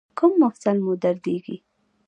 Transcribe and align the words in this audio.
کوم 0.17 0.31
مفصل 0.43 0.77
مو 0.85 0.93
دردیږي؟ 1.03 1.57